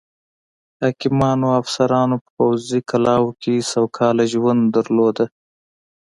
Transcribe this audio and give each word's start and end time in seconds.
حاکمانو 0.81 1.45
او 1.55 1.57
افسرانو 1.61 2.15
په 2.23 2.29
پوځي 2.37 2.79
کلاوو 2.89 3.37
کې 3.41 3.53
سوکاله 3.73 4.23
ژوند 4.33 4.61
درلوده. 4.75 5.25